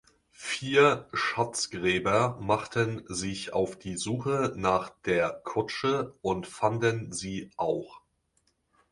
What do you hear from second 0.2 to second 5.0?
Vier Schatzgräber machten sich auf die Suche nach